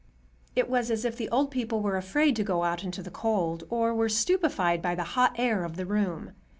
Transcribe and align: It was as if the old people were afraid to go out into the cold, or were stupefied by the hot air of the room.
It 0.55 0.67
was 0.67 0.89
as 0.89 1.05
if 1.05 1.15
the 1.15 1.29
old 1.29 1.51
people 1.51 1.79
were 1.79 1.95
afraid 1.95 2.35
to 2.37 2.43
go 2.43 2.63
out 2.63 2.83
into 2.83 3.03
the 3.03 3.11
cold, 3.11 3.65
or 3.69 3.93
were 3.93 4.09
stupefied 4.09 4.81
by 4.81 4.95
the 4.95 5.03
hot 5.13 5.35
air 5.37 5.63
of 5.63 5.75
the 5.77 5.85
room. 5.85 6.31